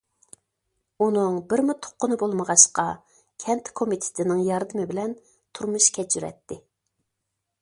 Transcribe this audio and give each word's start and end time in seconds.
ئۇنىڭ 1.05 1.35
بىرمۇ 1.51 1.75
تۇغقىنى 1.87 2.17
بولمىغاچقا 2.23 2.87
كەنت 3.45 3.71
كومىتېتىنىڭ 3.83 4.43
ياردىمى 4.51 4.89
بىلەن 4.95 5.17
تۇرمۇش 5.31 5.95
كەچۈرەتتى. 6.01 6.63